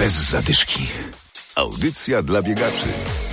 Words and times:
Bez 0.00 0.12
zadyszki. 0.12 0.86
Audycja 1.56 2.22
dla 2.22 2.42
biegaczy. 2.42 2.86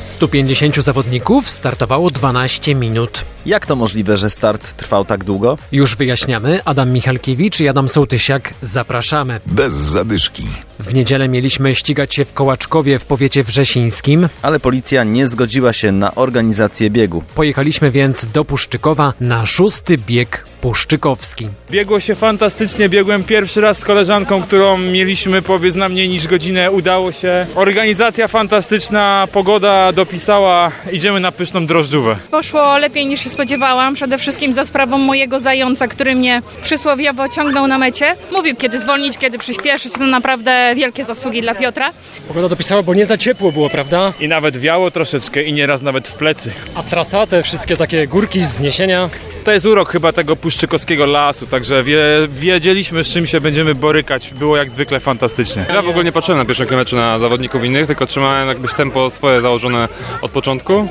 150 0.06 0.76
zawodników 0.76 1.50
startowało 1.50 2.12
12 2.12 2.76
minut. 2.76 3.26
Jak 3.46 3.66
to 3.66 3.76
możliwe, 3.76 4.18
że 4.18 4.30
start 4.30 4.78
trwał 4.78 5.06
tak 5.06 5.24
długo? 5.24 5.58
Już 5.72 5.96
wyjaśniamy. 5.96 6.60
Adam 6.66 6.92
Michalkiewicz 6.92 7.60
i 7.60 7.68
Adam 7.68 7.90
Sołtysiak. 7.90 8.54
Zapraszamy. 8.62 9.40
Bez 9.46 9.74
zadyszki. 9.74 10.44
W 10.80 10.94
niedzielę 10.94 11.28
mieliśmy 11.28 11.76
ścigać 11.76 12.16
się 12.16 12.26
w 12.26 12.34
Kołaczkowie 12.34 13.00
w 13.00 13.06
powiecie 13.06 13.44
wrzesińskim. 13.44 14.30
Ale 14.42 14.60
policja 14.60 15.04
nie 15.04 15.28
zgodziła 15.28 15.74
się 15.74 15.92
na 15.92 16.16
organizację 16.16 16.90
biegu. 16.90 17.24
Pojechaliśmy 17.36 17.92
więc 17.92 18.28
do 18.28 18.46
Puszczykowa 18.46 19.14
na 19.22 19.46
szósty 19.46 19.98
bieg 19.98 20.44
puszczykowski. 20.62 21.48
Biegło 21.72 22.00
się 22.00 22.16
fantastycznie, 22.16 22.90
biegłem 22.90 23.24
pierwszy 23.24 23.62
raz 23.62 23.78
z 23.78 23.86
koleżanką, 23.86 24.42
którą 24.42 24.78
mieliśmy 24.78 25.42
powiedz 25.42 25.76
na 25.76 25.90
mniej 25.90 26.10
niż 26.10 26.28
godzinę, 26.28 26.72
udało 26.72 27.12
się. 27.12 27.46
Organizacja 27.56 28.28
fantastyczna, 28.28 29.28
pogoda 29.32 29.92
dopisała, 29.92 30.72
idziemy 30.92 31.20
na 31.20 31.32
pyszną 31.32 31.66
drożdżówę. 31.66 32.16
Poszło 32.32 32.78
lepiej 32.78 33.06
niż 33.06 33.22
się 33.24 33.30
spodziewałam, 33.30 33.94
przede 33.94 34.18
wszystkim 34.18 34.54
za 34.54 34.66
sprawą 34.66 34.98
mojego 34.98 35.40
zająca, 35.40 35.88
który 35.88 36.16
mnie 36.16 36.42
przysłowiowo 36.62 37.30
ciągnął 37.30 37.68
na 37.68 37.78
mecie. 37.78 38.16
Mówił 38.32 38.56
kiedy 38.56 38.80
zwolnić, 38.80 39.18
kiedy 39.18 39.38
przyspieszyć, 39.38 39.94
to 39.94 40.06
naprawdę 40.06 40.67
wielkie 40.76 41.06
zasługi 41.06 41.42
dla 41.42 41.56
Piotra. 41.56 41.90
Pogoda 42.28 42.50
dopisała, 42.50 42.84
bo 42.84 42.94
nie 42.94 43.06
za 43.06 43.18
ciepło 43.18 43.52
było, 43.52 43.70
prawda? 43.70 44.14
I 44.20 44.28
nawet 44.28 44.58
wiało 44.58 44.92
troszeczkę 44.92 45.44
i 45.44 45.54
nieraz 45.54 45.82
nawet 45.82 46.08
w 46.08 46.14
plecy. 46.14 46.52
A 46.76 46.84
trasa, 46.84 47.28
te 47.28 47.44
wszystkie 47.44 47.78
takie 47.78 48.08
górki, 48.08 48.40
wzniesienia. 48.40 49.10
To 49.44 49.52
jest 49.52 49.66
urok 49.66 49.90
chyba 49.92 50.12
tego 50.12 50.36
puszczykowskiego 50.36 51.06
lasu, 51.06 51.48
także 51.48 51.84
wie, 51.84 51.98
wiedzieliśmy 52.30 53.04
z 53.04 53.08
czym 53.10 53.28
się 53.28 53.42
będziemy 53.42 53.76
borykać. 53.76 54.34
Było 54.34 54.58
jak 54.58 54.70
zwykle 54.72 55.00
fantastycznie. 55.00 55.66
Ja 55.70 55.82
w 55.82 55.90
ogóle 55.90 56.04
nie 56.06 56.12
patrzyłem 56.12 56.40
na 56.40 56.46
pierwszym 56.46 56.66
kilometrze 56.66 56.96
na 56.98 57.20
zawodników 57.20 57.64
innych, 57.64 57.88
tylko 57.88 58.06
trzymałem 58.06 58.48
jakbyś 58.48 58.74
tempo 58.74 59.10
swoje 59.10 59.42
założone 59.42 59.88
od 60.22 60.32
początku. 60.32 60.88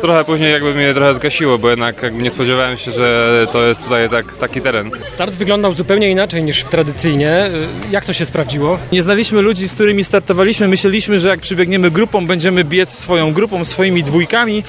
Trochę 0.00 0.24
później 0.24 0.52
jakby 0.52 0.74
mnie 0.74 0.94
trochę 0.94 1.14
zgasiło, 1.14 1.58
bo 1.58 1.70
jednak 1.70 2.02
jakby 2.02 2.22
nie 2.22 2.30
spodziewałem 2.30 2.76
się, 2.76 2.92
że 2.92 3.46
to 3.52 3.62
jest 3.66 3.82
tutaj 3.82 4.10
tak, 4.10 4.24
taki 4.40 4.60
teren. 4.60 4.90
Start 5.02 5.34
wyglądał 5.34 5.74
zupełnie 5.74 6.10
inaczej 6.10 6.42
niż 6.42 6.62
tradycyjnie. 6.64 7.46
Y, 7.46 7.50
Jak 7.92 8.04
to 8.04 8.12
się 8.12 8.24
sprawdziło? 8.26 8.78
Nie 8.96 9.02
znaliśmy 9.02 9.42
ludzi, 9.42 9.68
z 9.68 9.74
którymi 9.74 10.04
startowaliśmy. 10.04 10.68
Myśleliśmy, 10.68 11.18
że 11.18 11.28
jak 11.28 11.40
przybiegniemy 11.40 11.90
grupą, 11.90 12.26
będziemy 12.26 12.64
biec 12.64 12.90
swoją 12.90 13.32
grupą, 13.32 13.64
swoimi 13.64 14.04
dwójkami, 14.04 14.62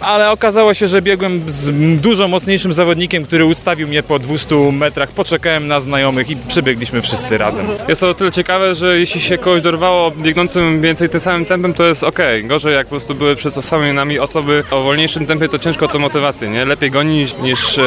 ale 0.00 0.30
okazało 0.30 0.74
się, 0.74 0.88
że 0.88 1.02
biegłem 1.02 1.42
z 1.46 1.70
dużo 2.00 2.28
mocniejszym 2.28 2.72
zawodnikiem, 2.72 3.24
który 3.24 3.44
ustawił 3.44 3.88
mnie 3.88 4.02
po 4.02 4.18
200 4.18 4.72
metrach. 4.72 5.10
Poczekałem 5.10 5.68
na 5.68 5.80
znajomych 5.80 6.30
i 6.30 6.36
przebiegliśmy 6.36 7.02
wszyscy 7.02 7.38
razem. 7.38 7.66
Jest 7.88 8.00
to 8.00 8.08
o 8.08 8.14
tyle 8.14 8.32
ciekawe, 8.32 8.74
że 8.74 8.98
jeśli 8.98 9.20
się 9.20 9.38
kogoś 9.38 9.62
dorwało 9.62 10.10
biegnącym 10.10 10.80
więcej 10.80 11.08
tym 11.08 11.20
samym 11.20 11.44
tempem, 11.46 11.74
to 11.74 11.84
jest 11.84 12.04
ok. 12.04 12.18
Gorzej 12.44 12.74
jak 12.74 12.86
po 12.86 12.90
prostu 12.90 13.14
były 13.14 13.36
przed 13.36 13.54
samymi 13.54 13.92
nami 13.92 14.18
osoby 14.18 14.64
o 14.70 14.82
wolniejszym 14.82 15.26
tempie, 15.26 15.48
to 15.48 15.58
ciężko 15.58 15.86
o 15.86 15.88
tę 15.88 15.98
motywację, 15.98 16.48
nie? 16.48 16.64
Lepiej 16.64 16.90
gonić 16.90 17.36
niż 17.42 17.78
e, 17.78 17.82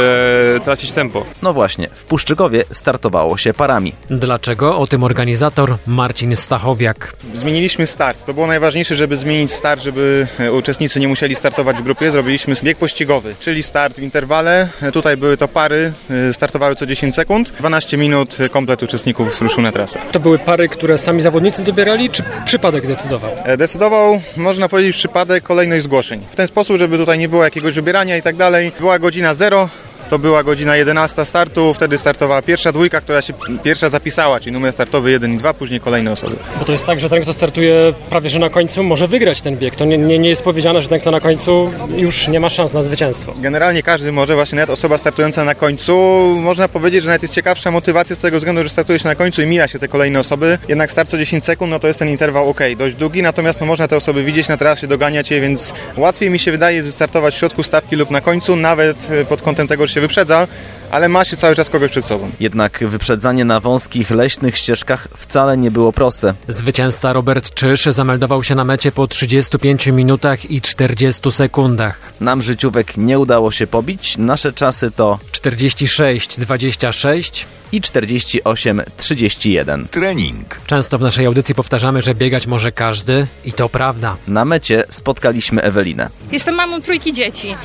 tracić 0.64 0.92
tempo. 0.92 1.26
No 1.42 1.54
właśnie, 1.54 1.88
w 1.94 2.04
Puszczykowie 2.04 2.64
startowało 2.72 3.38
się 3.38 3.54
parami. 3.54 3.94
Dlaczego? 4.10 4.78
O 4.78 4.88
tym 4.88 5.04
organizator 5.04 5.81
Marcin 5.88 6.36
Stachowiak. 6.36 7.14
Zmieniliśmy 7.34 7.88
start. 7.88 8.26
To 8.26 8.34
było 8.34 8.48
najważniejsze, 8.48 8.96
żeby 8.96 9.18
zmienić 9.18 9.52
start, 9.52 9.82
żeby 9.82 10.28
e, 10.40 10.52
uczestnicy 10.52 11.00
nie 11.00 11.08
musieli 11.08 11.36
startować 11.36 11.78
w 11.78 11.82
grupie. 11.82 12.12
Zrobiliśmy 12.12 12.56
bieg 12.64 12.78
pościgowy, 12.78 13.36
czyli 13.40 13.64
start 13.64 13.96
w 13.96 14.04
interwale. 14.04 14.68
Tutaj 14.94 15.18
były 15.18 15.38
to 15.38 15.48
pary, 15.48 15.92
e, 16.30 16.34
startowały 16.34 16.76
co 16.76 16.86
10 16.86 17.16
sekund. 17.16 17.52
12 17.52 17.98
minut 17.98 18.38
e, 18.40 18.50
komplet 18.50 18.84
uczestników 18.84 19.42
ruszył 19.42 19.64
na 19.64 19.72
trasę. 19.72 20.00
To 20.12 20.20
były 20.20 20.40
pary, 20.40 20.70
które 20.70 20.98
sami 20.98 21.22
zawodnicy 21.22 21.64
dobierali, 21.64 22.10
czy 22.10 22.24
przypadek 22.46 22.88
decydował? 22.88 23.32
Decydował, 23.58 24.22
można 24.38 24.70
powiedzieć, 24.70 24.96
przypadek 24.96 25.44
kolejność 25.44 25.84
zgłoszeń. 25.84 26.22
W 26.32 26.36
ten 26.36 26.48
sposób, 26.48 26.78
żeby 26.78 26.98
tutaj 26.98 27.20
nie 27.20 27.30
było 27.30 27.44
jakiegoś 27.44 27.74
wybierania 27.74 28.18
i 28.18 28.22
tak 28.22 28.36
dalej. 28.36 28.72
Była 28.80 29.00
godzina 29.00 29.34
0. 29.34 29.70
To 30.12 30.20
była 30.20 30.44
godzina 30.44 30.76
11 30.76 31.26
startu, 31.26 31.74
wtedy 31.74 31.98
startowała 31.98 32.42
pierwsza 32.42 32.72
dwójka, 32.72 33.02
która 33.02 33.22
się 33.22 33.34
pierwsza 33.64 33.90
zapisała, 33.90 34.40
czyli 34.40 34.52
numer 34.52 34.74
startowy 34.74 35.12
1 35.12 35.34
i 35.34 35.38
2, 35.38 35.54
później 35.54 35.80
kolejne 35.80 36.12
osoby. 36.12 36.36
Bo 36.60 36.66
to 36.66 36.72
jest 36.72 36.86
tak, 36.86 37.00
że 37.00 37.10
ten, 37.10 37.22
kto 37.22 37.34
startuje 37.34 37.94
prawie 38.10 38.30
że 38.30 38.40
na 38.40 38.50
końcu, 38.50 38.84
może 38.84 39.08
wygrać 39.08 39.42
ten 39.42 39.58
bieg. 39.58 39.76
To 39.76 39.86
nie, 39.86 39.98
nie, 39.98 40.20
nie 40.20 40.30
jest 40.30 40.44
powiedziane, 40.44 40.82
że 40.82 40.90
ten, 40.90 41.00
kto 41.00 41.12
na 41.12 41.20
końcu 41.20 41.72
już 41.96 42.28
nie 42.28 42.40
ma 42.40 42.50
szans 42.50 42.74
na 42.74 42.84
zwycięstwo. 42.84 43.34
Generalnie 43.42 43.84
każdy 43.84 44.12
może, 44.12 44.36
właśnie 44.36 44.56
nawet 44.56 44.70
osoba 44.70 44.98
startująca 44.98 45.44
na 45.44 45.56
końcu, 45.56 45.96
można 46.42 46.68
powiedzieć, 46.68 47.04
że 47.04 47.10
nawet 47.10 47.22
jest 47.22 47.34
ciekawsza 47.34 47.72
motywacja 47.72 48.16
z 48.16 48.20
tego 48.20 48.38
względu, 48.38 48.64
że 48.64 48.70
startujesz 48.70 49.04
na 49.04 49.16
końcu 49.16 49.42
i 49.42 49.46
mija 49.46 49.68
się 49.68 49.80
te 49.80 49.88
kolejne 49.88 50.20
osoby. 50.20 50.58
Jednak 50.68 50.92
start 50.92 51.10
co 51.10 51.18
10 51.18 51.46
sekund, 51.46 51.72
no 51.72 51.80
to 51.80 51.88
jest 51.88 52.00
ten 52.00 52.10
interwał 52.10 52.50
ok, 52.50 52.60
dość 52.78 52.96
długi, 52.96 53.22
natomiast 53.22 53.60
no 53.60 53.66
można 53.66 53.88
te 53.88 53.98
osoby 53.98 54.24
widzieć 54.24 54.48
na 54.48 54.58
trasie, 54.58 54.88
doganiać 54.88 55.32
je, 55.32 55.42
więc 55.42 55.74
łatwiej 55.98 56.30
mi 56.30 56.40
się 56.40 56.52
wydaje 56.52 56.84
wystartować 56.84 57.36
w 57.36 57.38
środku 57.38 57.64
stawki 57.64 57.96
lub 57.96 58.12
na 58.12 58.22
końcu, 58.22 58.56
nawet 58.56 59.08
e, 59.12 59.26
pod 59.26 59.42
kątem 59.42 59.68
tego, 59.68 59.88
że 59.88 59.94
się 59.94 60.01
wyprzedza, 60.02 60.48
ale 60.92 61.10
ma 61.10 61.26
się 61.26 61.38
cały 61.38 61.56
czas 61.56 61.70
kogoś 61.70 61.92
przed 61.92 62.06
sobą. 62.06 62.30
Jednak 62.40 62.84
wyprzedzanie 62.88 63.46
na 63.46 63.60
wąskich, 63.60 64.12
leśnych 64.12 64.58
ścieżkach 64.58 65.08
wcale 65.18 65.58
nie 65.58 65.72
było 65.72 65.94
proste. 65.94 66.34
Zwycięzca 66.48 67.14
Robert 67.14 67.54
Czysz 67.54 67.84
zameldował 67.84 68.44
się 68.44 68.56
na 68.56 68.64
mecie 68.64 68.92
po 68.92 69.08
35 69.08 69.88
minutach 69.88 70.52
i 70.52 70.62
40 70.62 71.32
sekundach. 71.32 72.00
Nam 72.22 72.42
życiówek 72.42 72.98
nie 72.98 73.20
udało 73.20 73.52
się 73.52 73.68
pobić, 73.68 74.18
nasze 74.18 74.54
czasy 74.54 74.92
to 74.92 75.20
46-26. 75.32 77.46
i 77.72 77.82
48-31. 77.82 79.88
Trening. 79.88 80.60
Często 80.68 80.98
w 80.98 81.02
naszej 81.02 81.26
audycji 81.26 81.56
powtarzamy, 81.56 82.02
że 82.02 82.16
biegać 82.16 82.48
może 82.48 82.72
każdy 82.72 83.28
i 83.46 83.54
to 83.54 83.70
prawda. 83.70 84.16
Na 84.28 84.46
mecie 84.46 84.84
spotkaliśmy 84.90 85.62
Ewelinę. 85.62 86.10
Jestem 86.32 86.56
mamą 86.56 86.82
trójki 86.82 87.14
dzieci. 87.14 87.56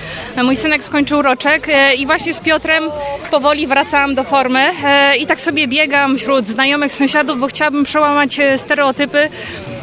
Mój 0.45 0.57
synek 0.57 0.85
skończył 0.85 1.23
roczek 1.23 1.69
e, 1.69 1.95
i 1.95 2.07
właśnie 2.07 2.26
z 2.35 2.41
Piotrem 2.41 2.85
powoli 3.31 3.67
wracałam 3.67 4.15
do 4.15 4.25
formy 4.25 4.71
e, 4.85 5.17
i 5.17 5.27
tak 5.27 5.41
sobie 5.41 5.69
biegam 5.69 6.19
wśród 6.19 6.49
znajomych, 6.49 6.93
sąsiadów, 6.93 7.41
bo 7.41 7.47
chciałabym 7.47 7.85
przełamać 7.85 8.41
e, 8.41 8.59
stereotypy, 8.59 9.29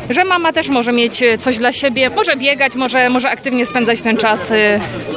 że 0.09 0.23
mama 0.23 0.53
też 0.53 0.69
może 0.69 0.91
mieć 0.91 1.23
e, 1.23 1.37
coś 1.37 1.57
dla 1.57 1.71
siebie, 1.71 2.09
może 2.09 2.35
biegać, 2.35 2.75
może, 2.75 3.09
może 3.09 3.29
aktywnie 3.29 3.65
spędzać 3.65 4.01
ten 4.01 4.17
czas, 4.17 4.51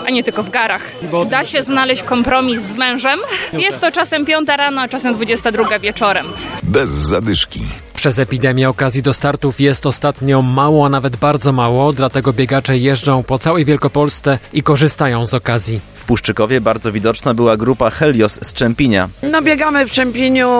a 0.07 0.11
nie 0.11 0.25
tylko 0.25 0.43
w 0.43 0.51
garach. 0.51 0.83
Da 1.29 1.45
się 1.45 1.63
znaleźć 1.63 2.03
kompromis 2.03 2.61
z 2.61 2.75
mężem. 2.75 3.21
Jest 3.53 3.81
to 3.81 3.93
czasem 3.93 4.25
piąta 4.25 4.57
rano, 4.57 4.81
a 4.81 4.89
czasem 4.89 5.15
22 5.15 5.79
wieczorem. 5.79 6.27
Bez 6.63 6.91
zadyszki. 6.91 7.61
Przez 8.07 8.19
epidemię 8.19 8.69
okazji 8.69 9.03
do 9.03 9.13
startów 9.13 9.61
jest 9.61 9.87
ostatnio 9.87 10.43
mało, 10.43 10.87
a 10.87 10.89
nawet 10.89 11.17
bardzo 11.17 11.53
mało, 11.53 11.93
dlatego 11.93 12.33
biegacze 12.33 12.79
jeżdżą 12.79 13.23
po 13.23 13.39
całej 13.39 13.65
Wielkopolsce 13.65 14.39
i 14.53 14.63
korzystają 14.63 15.27
z 15.27 15.35
okazji. 15.35 15.81
W 15.95 16.05
Puszczykowie 16.05 16.61
bardzo 16.61 16.93
widoczna 16.93 17.35
była 17.35 17.57
grupa 17.57 17.91
Helios 17.91 18.39
z 18.43 18.55
Czempina. 18.55 19.09
No 19.23 19.43
biegamy 19.43 19.87
w 19.87 19.91
Czempieniu 19.91 20.51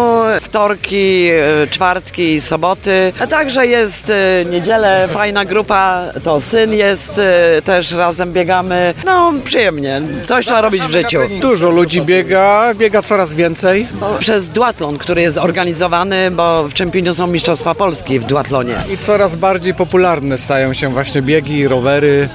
wtorki, 0.41 1.29
e, 1.31 1.67
czwartki, 1.71 2.41
soboty, 2.41 3.13
a 3.21 3.27
także 3.27 3.67
jest 3.67 4.11
e, 4.11 4.45
niedzielę, 4.51 5.09
fajna 5.13 5.45
grupa, 5.45 6.05
to 6.25 6.41
syn 6.41 6.73
jest, 6.73 7.13
e, 7.19 7.63
też 7.63 7.93
razem 7.93 8.33
biegamy. 8.33 8.95
No 9.05 9.33
przyjemnie, 9.45 10.03
coś 10.29 10.47
trzeba 10.47 10.61
robić 10.61 10.83
w 10.83 10.91
życiu. 10.91 11.21
Dużo 11.41 11.71
ludzi 11.71 12.03
biega, 12.03 12.75
biega 12.75 13.03
coraz 13.03 13.35
więcej. 13.35 13.87
Przez 14.19 14.49
duatlon, 14.49 14.99
który 14.99 15.23
jest 15.23 15.39
organizowany, 15.39 16.31
bo 16.31 16.69
w 16.69 16.75
Czempieniu 16.75 17.15
są 17.15 17.36
Mistrzostwa 17.37 17.75
Polski 17.75 18.21
w 18.21 18.25
duatlonie. 18.25 18.75
I 18.95 18.99
coraz 18.99 19.37
bardziej 19.37 19.75
popularne 19.75 20.39
stają 20.39 20.75
się 20.75 20.89
właśnie 20.89 21.23
biegi, 21.23 21.69
rowery. 21.69 22.29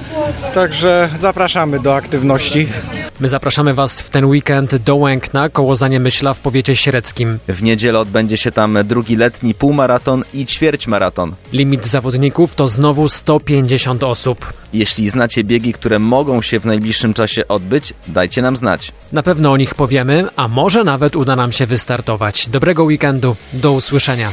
Także 0.54 1.08
zapraszamy 1.20 1.80
do 1.80 1.96
aktywności. 1.96 2.68
My 3.20 3.28
zapraszamy 3.28 3.74
Was 3.74 4.02
w 4.02 4.10
ten 4.10 4.24
weekend 4.24 4.76
do 4.76 4.96
Łękna 4.96 5.48
koło 5.48 5.76
Zaniemyśla 5.76 6.34
w 6.34 6.38
powiecie 6.38 6.76
średzkim. 6.76 7.38
W 7.48 7.62
niedzielę 7.62 7.98
odbędzie 7.98 8.36
się 8.36 8.52
tam 8.52 8.78
drugi 8.84 9.16
letni 9.16 9.54
półmaraton 9.54 10.24
i 10.34 10.46
ćwierćmaraton. 10.46 11.32
Limit 11.52 11.86
zawodników 11.86 12.54
to 12.54 12.68
znowu 12.68 13.08
150 13.08 14.02
osób. 14.02 14.52
Jeśli 14.72 15.08
znacie 15.08 15.44
biegi, 15.44 15.72
które 15.72 15.98
mogą 15.98 16.42
się 16.42 16.60
w 16.60 16.64
najbliższym 16.66 17.14
czasie 17.14 17.48
odbyć, 17.48 17.94
dajcie 18.08 18.42
nam 18.42 18.56
znać. 18.56 18.92
Na 19.12 19.22
pewno 19.22 19.52
o 19.52 19.56
nich 19.56 19.74
powiemy, 19.74 20.28
a 20.36 20.48
może 20.48 20.84
nawet 20.84 21.16
uda 21.16 21.36
nam 21.36 21.52
się 21.52 21.66
wystartować. 21.66 22.48
Dobrego 22.48 22.84
weekendu, 22.84 23.36
do 23.52 23.72
usłyszenia. 23.72 24.32